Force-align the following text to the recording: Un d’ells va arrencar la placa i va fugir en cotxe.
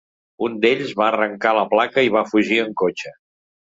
Un 0.45 0.55
d’ells 0.61 0.93
va 1.01 1.05
arrencar 1.09 1.53
la 1.57 1.67
placa 1.75 2.07
i 2.09 2.13
va 2.17 2.27
fugir 2.33 2.59
en 2.67 2.77
cotxe. 2.85 3.13